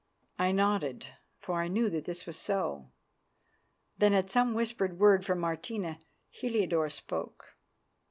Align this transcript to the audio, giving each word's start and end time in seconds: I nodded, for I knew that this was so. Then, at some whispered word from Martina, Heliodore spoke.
I 0.39 0.51
nodded, 0.51 1.05
for 1.37 1.61
I 1.61 1.67
knew 1.67 1.87
that 1.91 2.05
this 2.05 2.25
was 2.25 2.35
so. 2.35 2.89
Then, 3.99 4.15
at 4.15 4.31
some 4.31 4.55
whispered 4.55 4.97
word 4.97 5.23
from 5.23 5.37
Martina, 5.37 5.99
Heliodore 6.31 6.89
spoke. 6.89 7.55